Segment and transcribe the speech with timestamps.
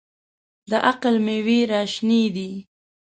[0.69, 2.51] د عقل مېوې راشنېدې.